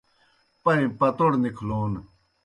پائیں 0.63 0.89
پتوڑ 0.99 1.31
نِکھلون 1.43 1.93